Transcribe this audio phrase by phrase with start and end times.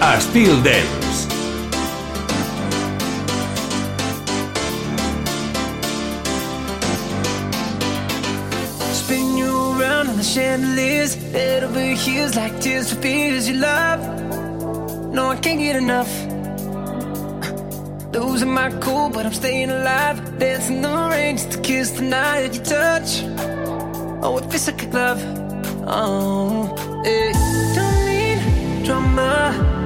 [0.00, 1.26] Estil Dance.
[8.92, 14.00] Spin you around on the chandeliers, head over heels like tears for fears you love.
[15.12, 16.12] No, I can't get enough.
[18.12, 20.38] Losing my cool, but I'm staying alive.
[20.38, 23.22] Dancing the rain just to kiss the night you touch.
[24.22, 25.22] Oh, it feels like a glove.
[25.86, 26.74] Oh,
[27.04, 27.32] hey.
[27.74, 29.85] Don't need drama.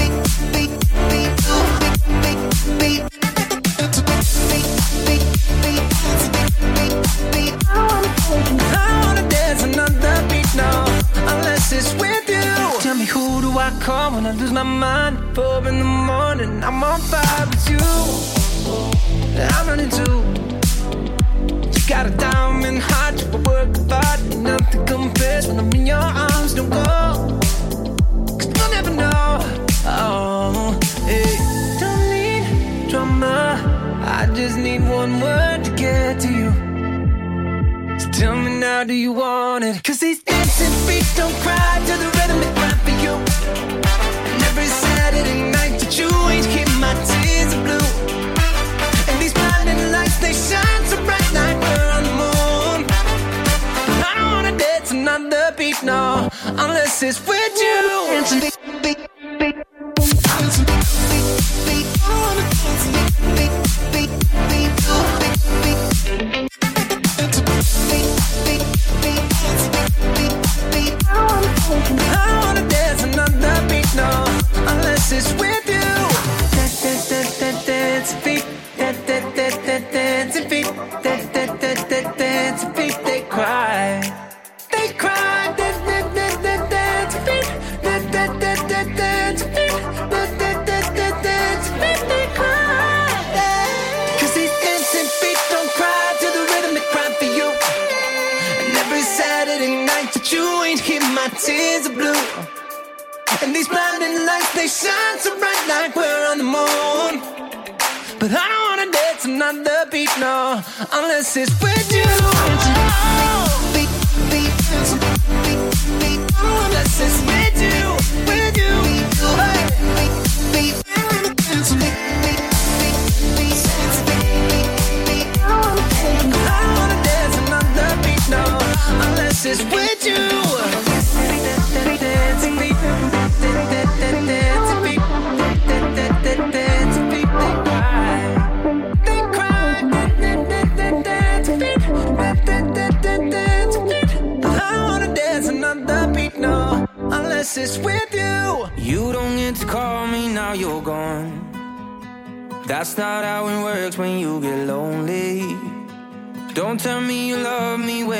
[0.53, 0.71] beat,
[1.09, 1.31] beat,
[2.21, 2.39] beat,
[2.79, 3.03] beat.
[8.73, 12.79] I wanna dance another beat now, unless it's with you.
[12.81, 15.17] Tell me who do I call when I lose my mind?
[15.35, 17.79] Four in the morning, I'm on fire with you.
[19.55, 20.23] I'm running too.
[21.73, 26.53] You got a diamond heart, you work hard, nothing compares when I'm in your arms.
[26.53, 27.39] Don't go,
[28.37, 29.70] cause you'll never know.
[29.83, 31.37] Oh, hey,
[31.79, 33.57] don't need drama.
[34.05, 36.51] I just need one word to get to you.
[37.99, 39.83] So tell me now, do you want it?
[39.83, 43.13] Cause these dancing feet don't cry to the rhythm they cry for you.
[44.29, 47.87] And every Saturday night that you ain't keep my tears are blue.
[49.09, 52.85] And these blinding lights, they shine so bright like we're on the moon.
[54.05, 57.50] I don't wanna dance another beat, no, unless it's with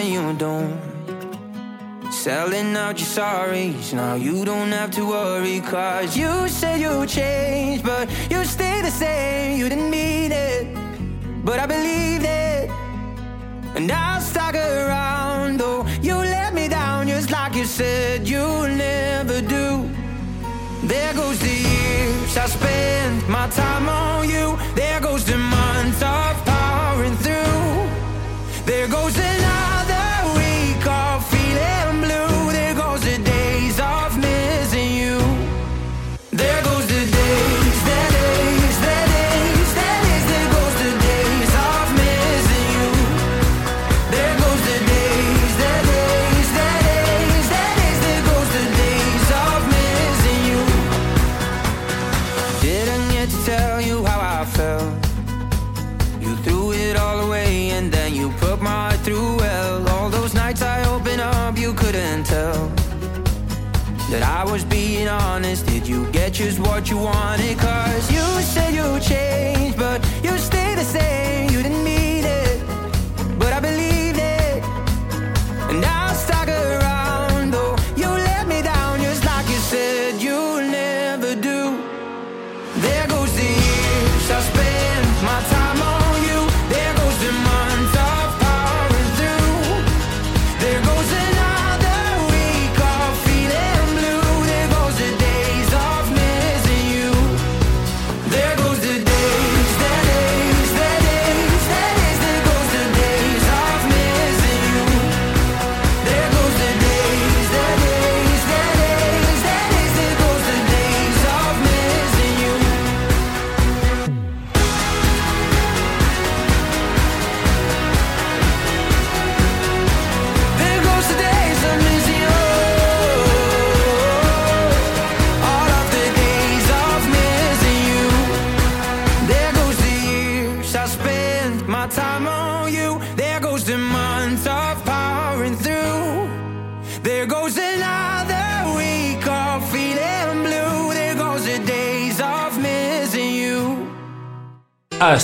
[0.01, 0.79] when you don't.
[2.11, 5.61] Selling out your sorries, now you don't have to worry.
[5.61, 9.59] Cause you said you changed, but you stay the same.
[9.59, 10.63] You didn't mean it,
[11.45, 12.69] but I believed it.
[13.75, 19.41] And I'll stick around, though you let me down just like you said you'll never
[19.41, 19.89] do.
[20.83, 24.57] There goes the years I spend my time on you.
[24.75, 28.65] There goes the months of powering through.
[28.65, 29.30] There goes another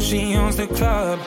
[0.00, 1.18] She owns the club.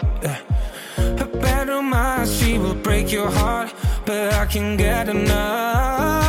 [0.97, 3.73] Her bedroom eyes, she will break your heart,
[4.05, 6.22] but I can get enough.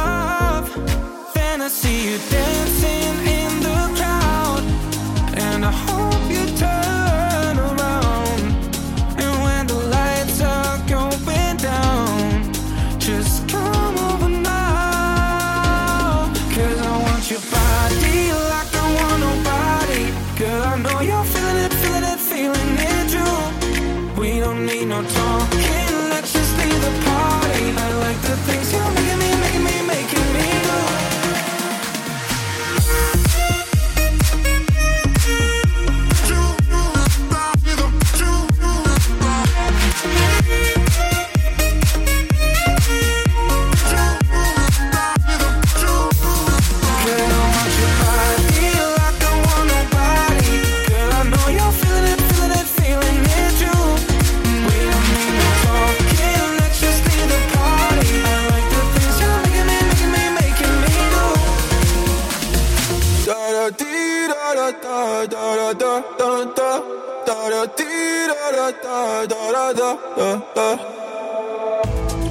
[69.73, 70.77] Da da da da da da.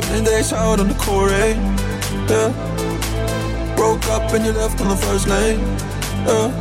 [0.01, 1.57] Twenty days out on the Corey,
[2.29, 2.53] yeah.
[3.75, 5.59] Broke up and you left on the first lane,
[6.27, 6.51] yeah.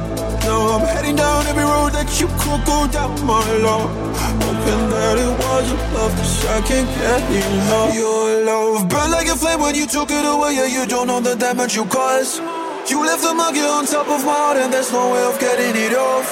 [0.44, 3.90] Now I'm heading down every road that you could go down, my love.
[4.16, 7.94] Hoping that it wasn't love, cause I can't get enough.
[7.94, 10.66] Your love burned like a flame when you took it away, yeah.
[10.66, 12.40] You don't know the damage you caused.
[12.88, 15.76] You left the monkey on top of my heart, and there's no way of getting
[15.76, 16.28] it off.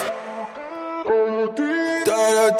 [2.07, 2.60] Da da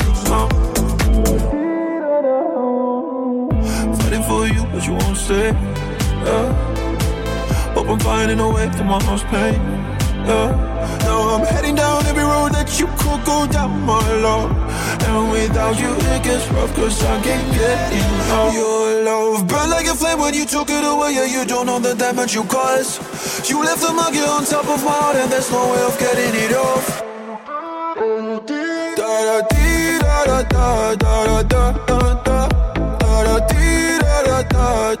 [5.31, 5.51] stay.
[6.27, 6.47] Yeah.
[7.73, 9.59] Hope I'm finding a way through my house pain.
[10.27, 10.49] Yeah.
[11.07, 14.51] Now I'm heading down every road that you could go down, my love.
[15.07, 18.53] And without you, it gets rough, cause I can't get enough.
[18.53, 21.11] Your love burned like a flame when you took it away.
[21.17, 22.93] Yeah, you don't know the damage you caused.
[23.49, 26.33] You left the monkey on top of my heart, and there's no way of getting
[26.45, 26.87] it off.
[28.99, 32.47] Da da dee da da da da da da da
[32.99, 35.00] da da da da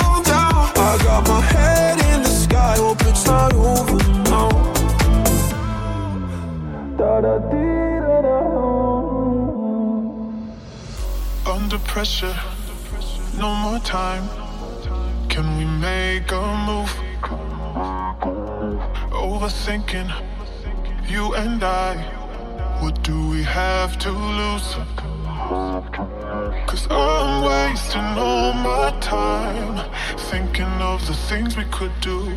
[12.01, 12.35] pressure,
[13.37, 14.27] no more time.
[15.29, 16.91] Can we make a move?
[19.11, 20.09] Overthinking,
[21.07, 21.93] you and I.
[22.81, 24.69] What do we have to lose?
[26.65, 29.77] Cause I'm wasting all my time
[30.31, 32.35] thinking of the things we could do.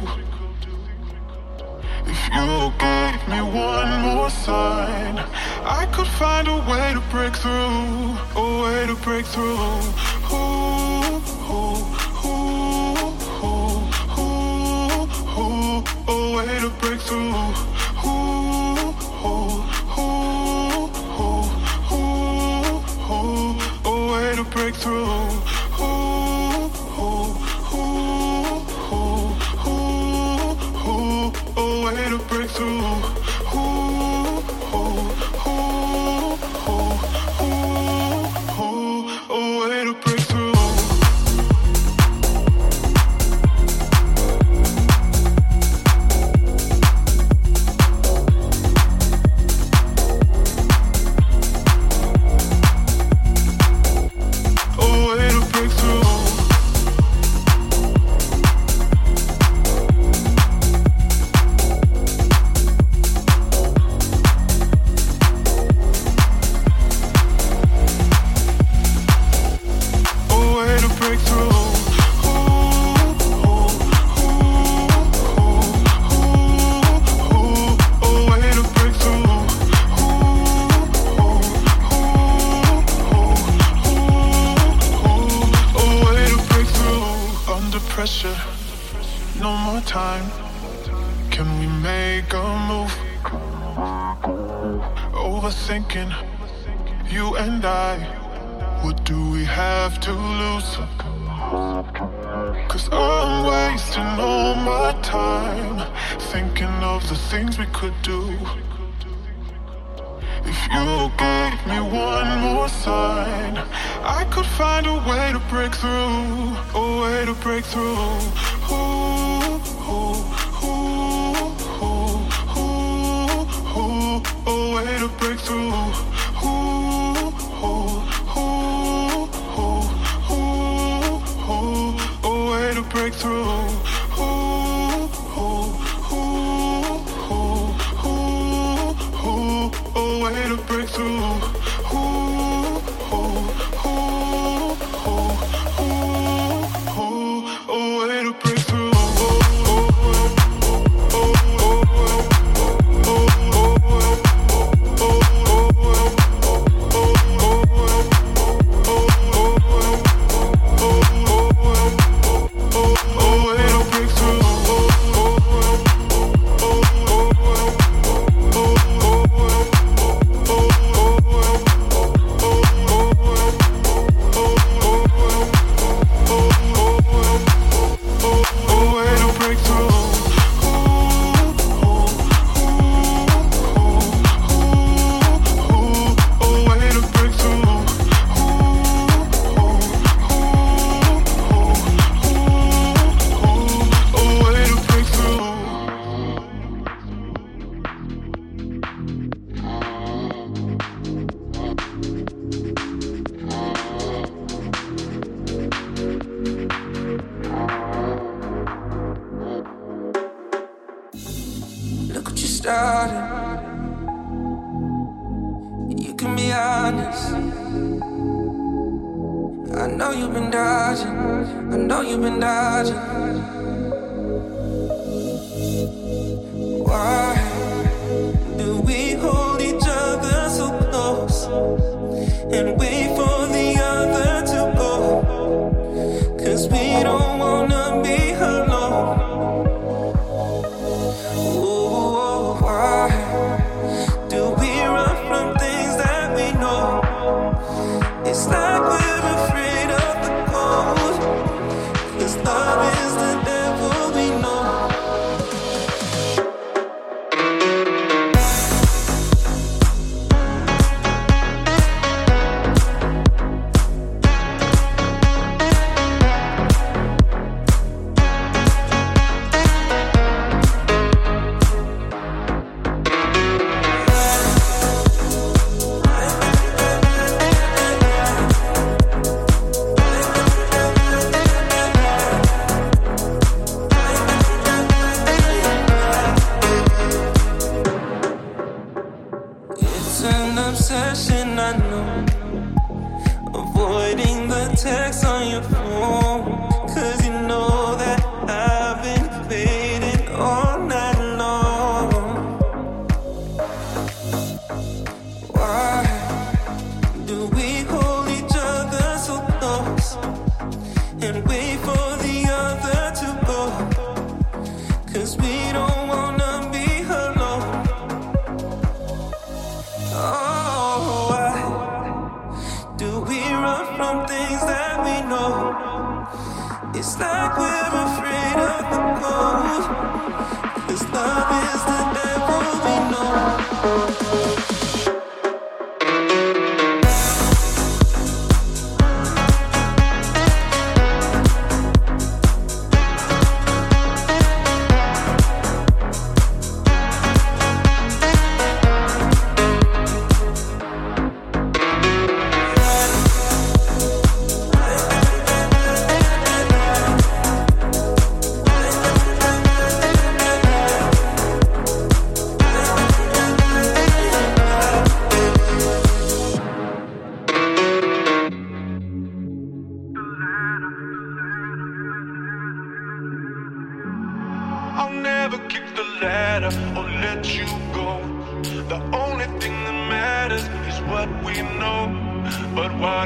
[2.06, 5.18] If you gave me one more sign,
[5.64, 9.56] I could find a way to break through, a way to break through.
[10.32, 11.80] Ooh, ooh,
[12.24, 13.88] ooh, ooh,
[14.18, 14.64] ooh,
[15.38, 17.34] ooh, a way to break through.
[18.04, 19.64] Ooh, ooh,
[19.98, 20.90] ooh,
[21.20, 21.40] ooh,
[21.92, 25.33] ooh, ooh, a way to break through.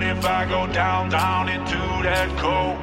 [0.00, 2.78] If I go down, down into that cold?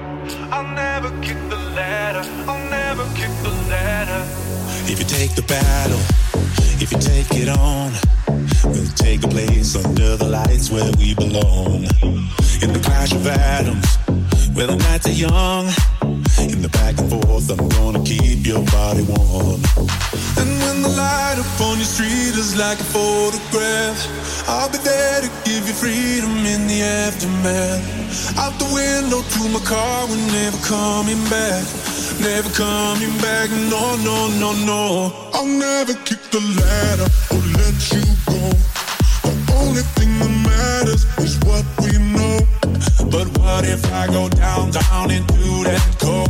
[0.52, 4.26] I'll never kick the ladder, I'll never kick the ladder.
[4.92, 6.00] If you take the battle,
[6.82, 7.94] if you take it on,
[8.66, 11.86] we'll take a place under the lights where we belong.
[12.62, 13.96] In the clash of atoms,
[14.56, 15.68] where the nights are young.
[16.38, 19.62] In the back and forth, I'm gonna keep your body warm.
[20.38, 23.98] And when the light upon your street is like a photograph,
[24.48, 28.38] I'll be there to give you freedom in the aftermath.
[28.38, 31.64] Out the window to my car, we're never coming back.
[32.20, 35.14] Never coming back, no, no, no, no.
[35.34, 38.42] I'll never kick the ladder or let you go.
[39.24, 42.05] The only thing that matters is what we.
[43.16, 46.28] But what if I go down, down into that cold?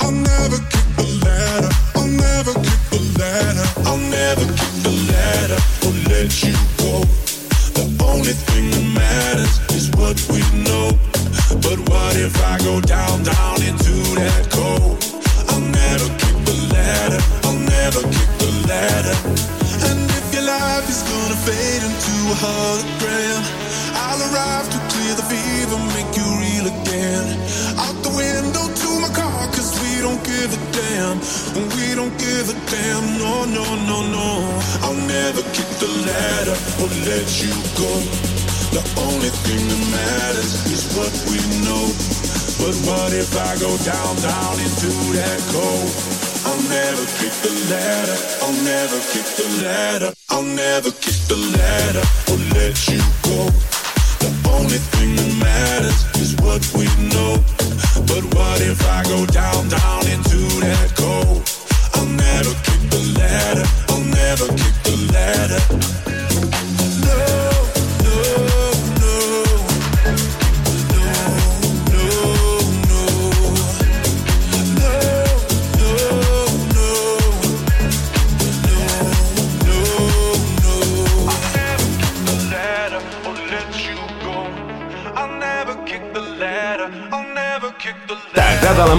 [0.00, 5.60] I'll never kick the ladder, I'll never kick the ladder, I'll never kick the ladder
[5.86, 7.06] or let you go.
[7.78, 10.90] The only thing that matters is what we know.
[11.62, 14.98] But what if I go down, down into that cold?
[15.54, 19.57] I'll never kick the ladder, I'll never kick the ladder.
[20.78, 23.42] Life is gonna fade into a hologram,
[23.98, 27.26] I'll arrive to clear the fever, make you real again.
[27.82, 31.18] Out the window to my car, cause we don't give a damn.
[31.74, 34.28] We don't give a damn, no, no, no, no.
[34.86, 37.90] I'll never kick the ladder or let you go.
[38.70, 41.90] The only thing that matters is what we know.
[42.62, 46.17] But what if I go down, down into that cold?
[46.44, 52.04] I'll never kick the ladder, I'll never kick the ladder, I'll never kick the ladder
[52.30, 53.50] or let you go.
[54.22, 57.38] The only thing that matters is what we know.
[58.06, 60.57] But what if I go down, down into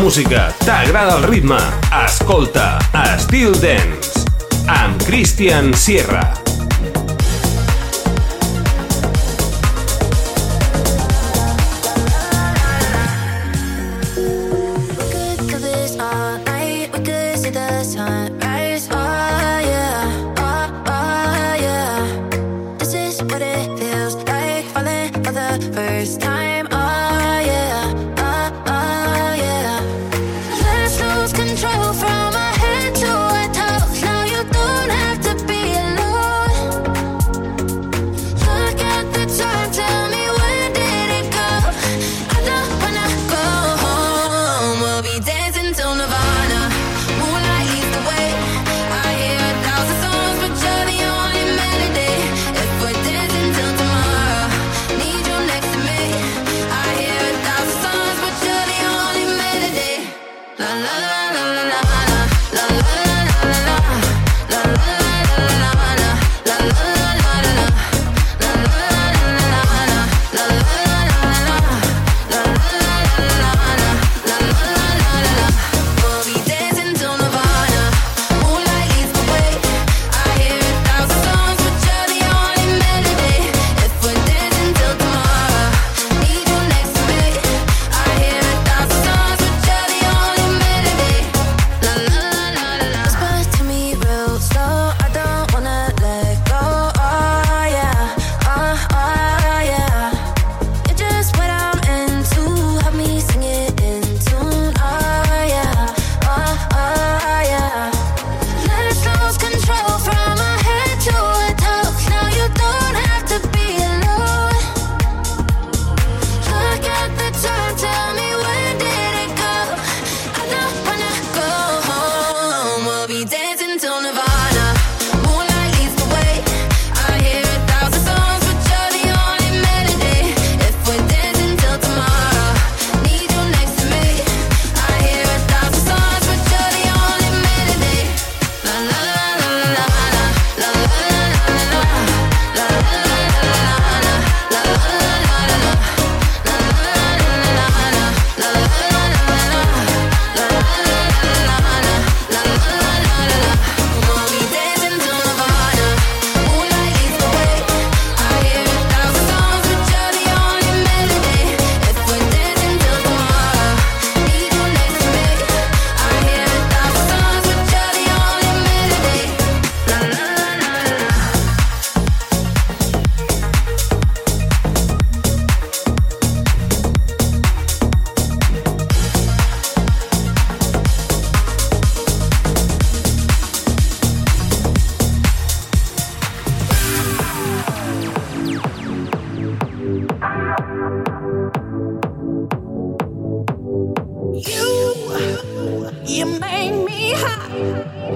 [0.09, 1.59] música, t'agrada el ritme.
[2.03, 2.79] Escolta
[3.21, 4.25] Still Dance
[4.65, 6.38] amb Christian Sierra.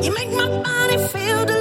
[0.04, 1.53] You make my body feel.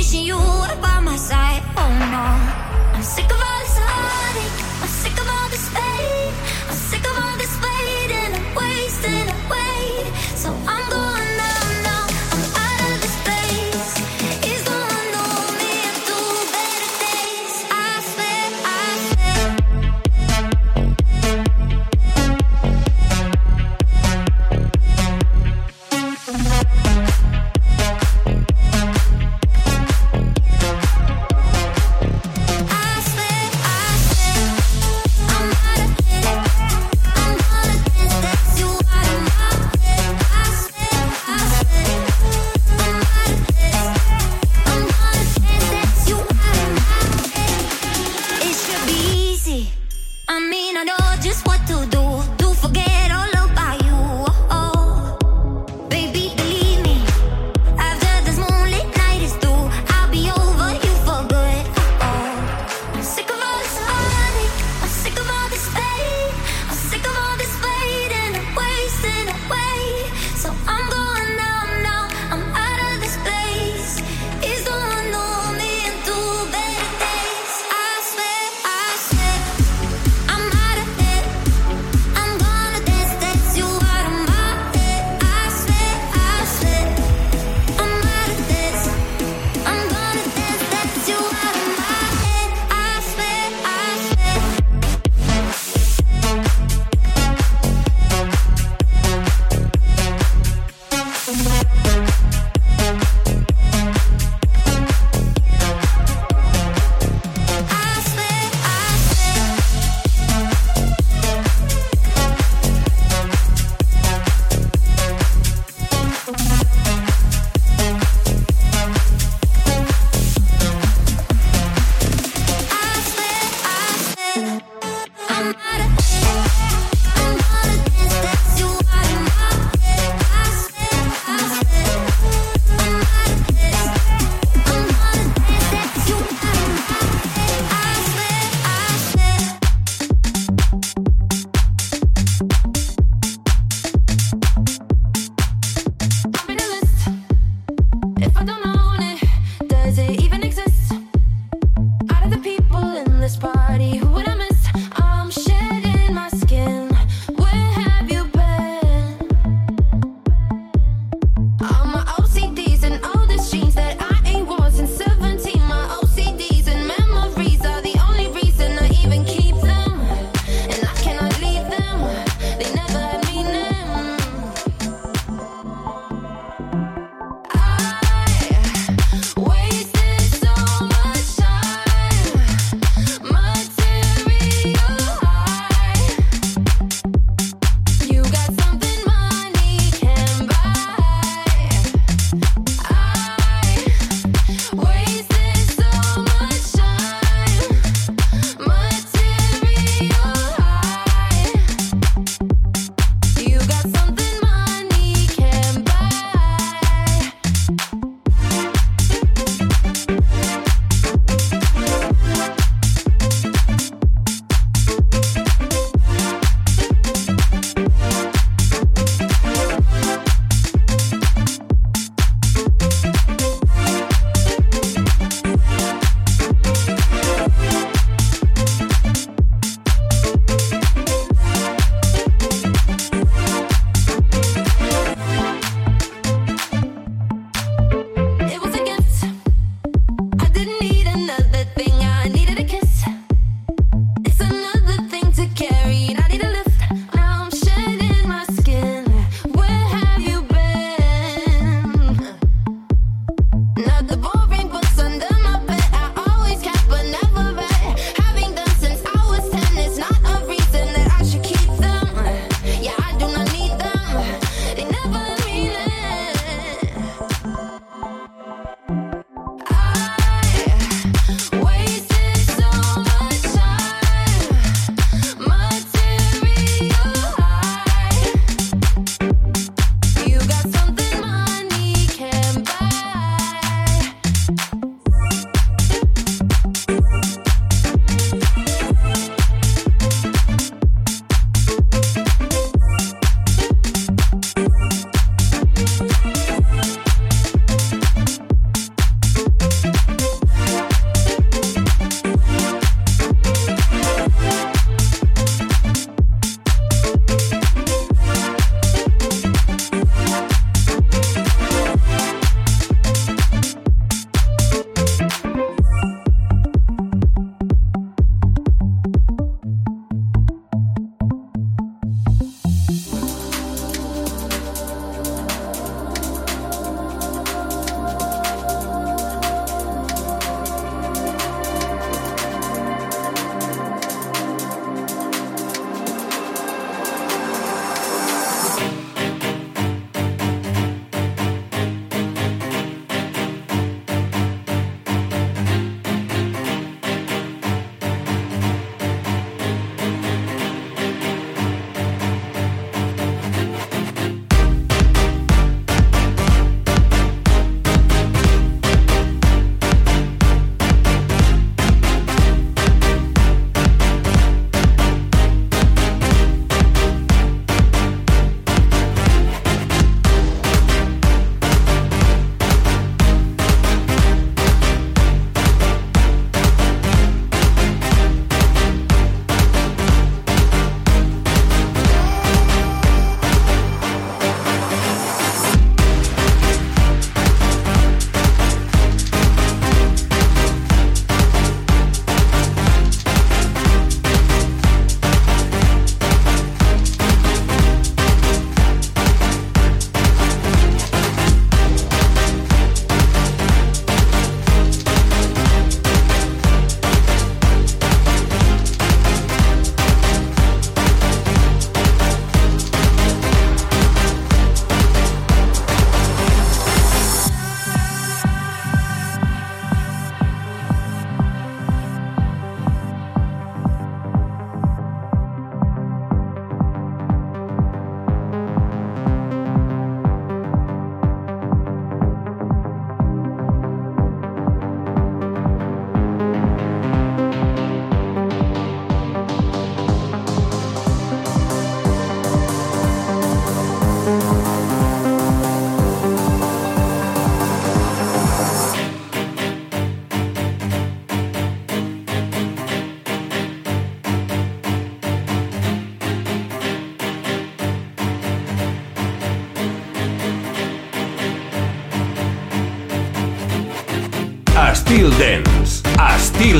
[0.00, 1.62] Wishing you were by my side.
[1.76, 2.24] Oh no,
[2.96, 4.58] I'm sick of all this heartache.
[4.80, 6.32] I'm sick of all this pain.
[6.70, 7.49] I'm sick of all this.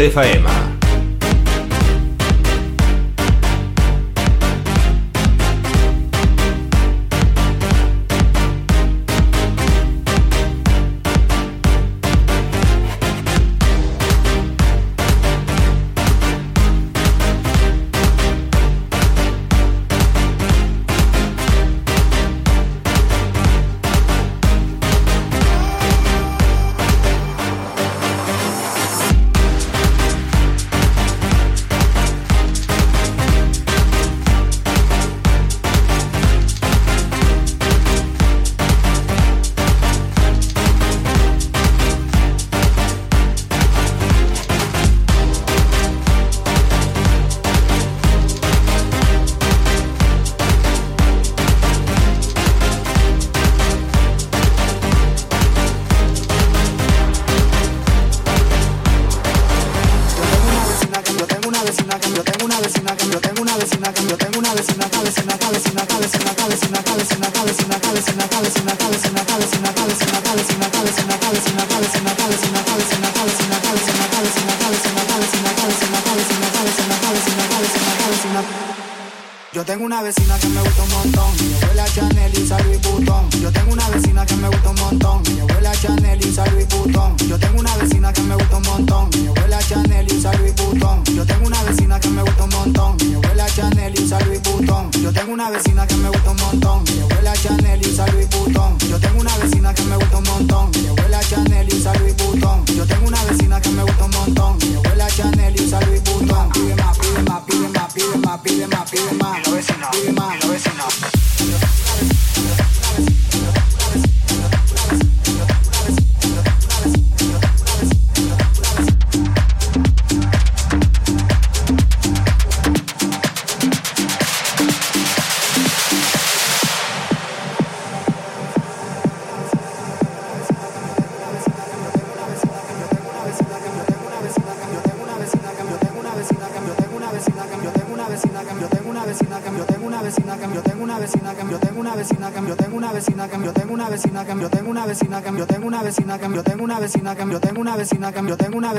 [0.01, 0.70] Cliff AM.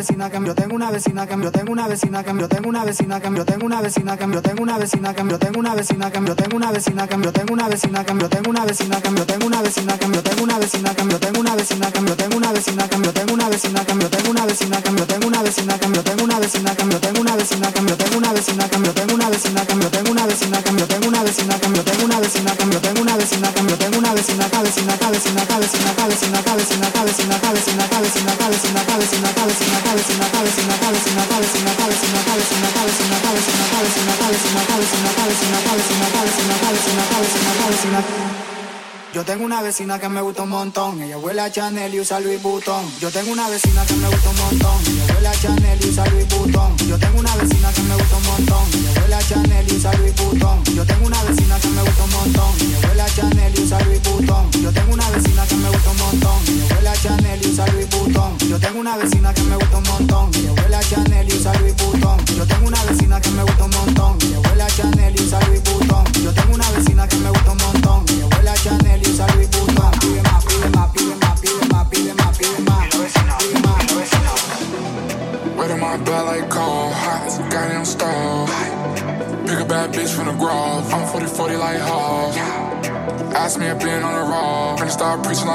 [0.01, 3.19] vecina que tengo una vecina que yo tengo una vecina que yo tengo una vecina
[3.19, 6.71] que tengo una vecina que tengo una vecina que tengo una vecina que tengo una
[6.71, 10.09] vecina que tengo una vecina que tengo una vecina que yo tengo una vecina que
[10.17, 13.49] tengo una vecina que tengo una vecina que yo tengo una vecina que tengo una
[13.49, 16.80] vecina que tengo una vecina que tengo una vecina que tengo una vecina
[39.91, 41.01] vecina que me gusta un montón.
[41.01, 42.85] Ella huele a Chanel y usa Louis Vuitton.
[42.99, 44.77] Yo tengo una vecina que me gusta un montón.
[44.87, 46.77] Ella huele a Chanel y usa Louis Vuitton.
[46.87, 48.67] Yo tengo una vecina que me gusta un montón.
[48.73, 50.63] Ella huele a Chanel y usa Louis Vuitton.
[50.75, 52.51] Yo tengo una vecina que me gusta un montón.
[52.61, 54.51] Ella huele a Chanel y usa Louis Vuitton.
[54.51, 56.37] Yo tengo una vecina que me gusta un montón.
[56.47, 58.37] Ella huele a Chanel y usa Louis Vuitton.
[58.39, 60.00] Yo tengo una vecina que me gusta un montón.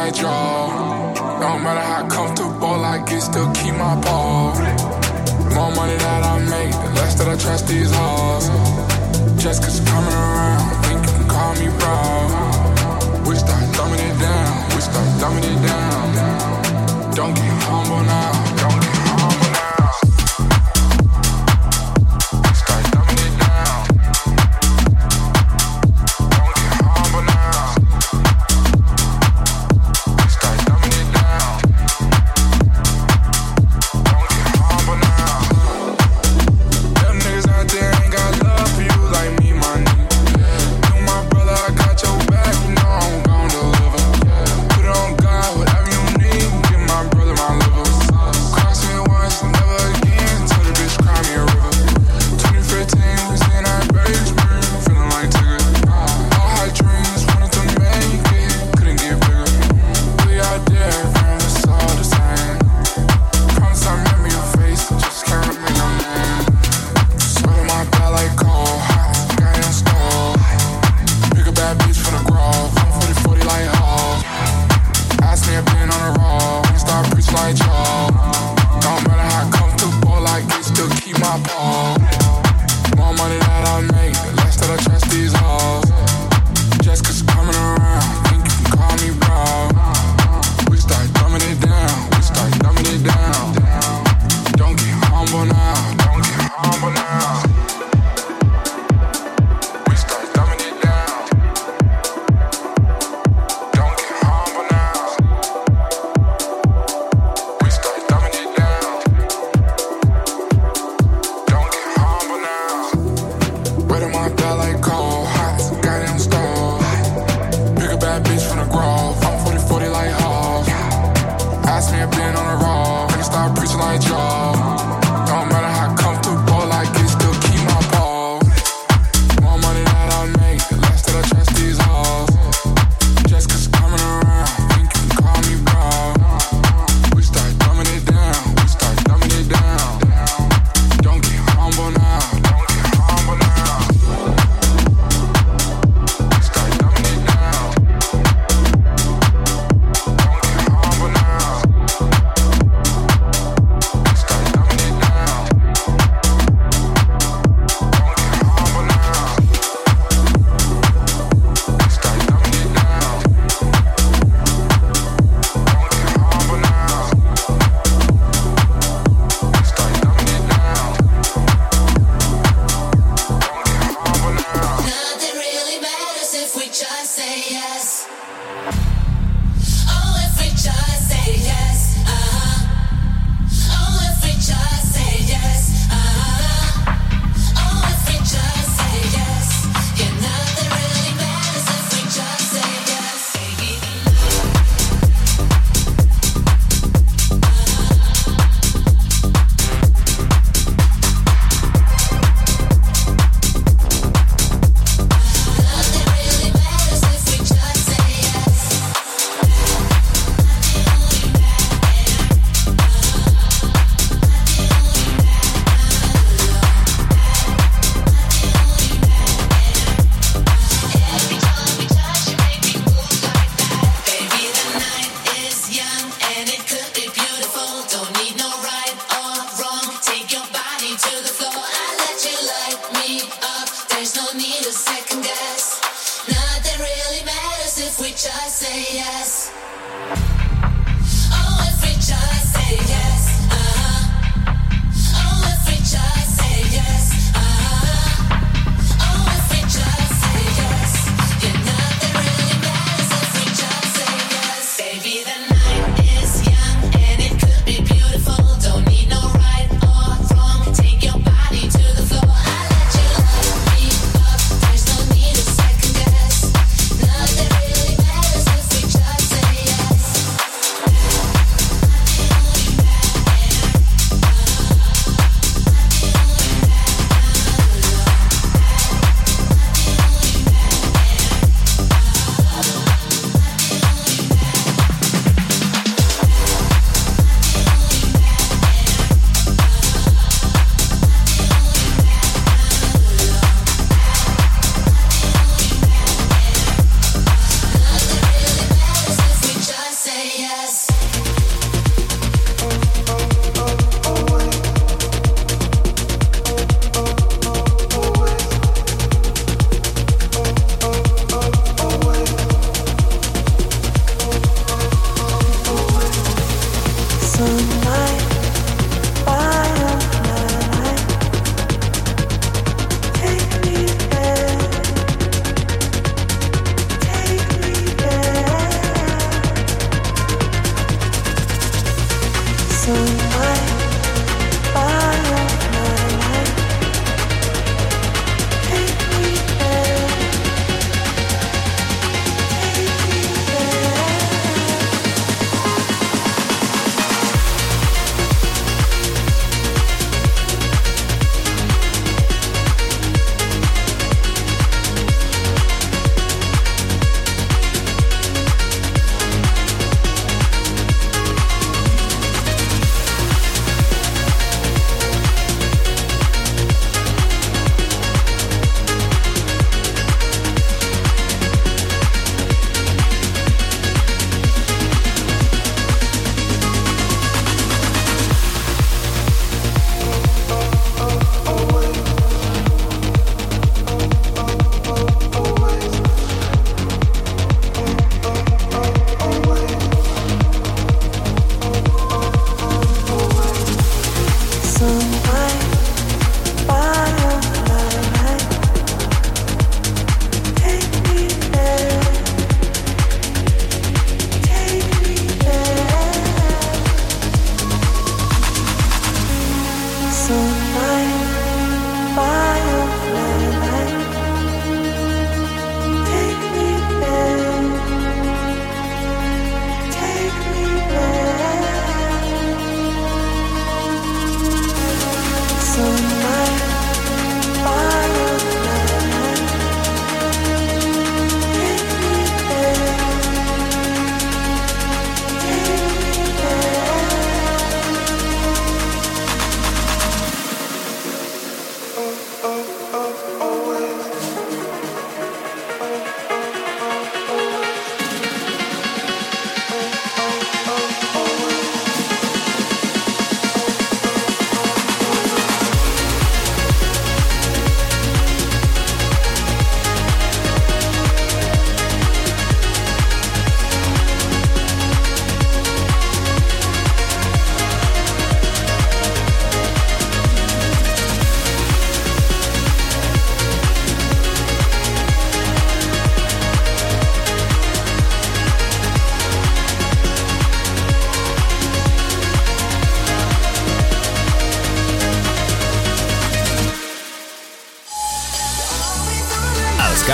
[0.06, 0.24] Preaching.
[0.24, 3.94] No matter how comfortable I get, still keep my.
[3.96, 8.46] The more money that I make, the less that I trust these hoes.
[9.42, 11.96] Just cause you're coming around, think you can call me bro.
[13.28, 15.75] We start dumbing it down, we start dumbing it down.